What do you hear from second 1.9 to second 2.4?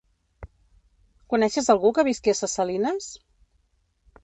que visqui a